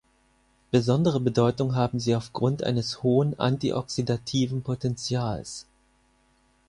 [0.71, 5.67] Besondere Bedeutung haben sie aufgrund eines hohen antioxidativen Potentials.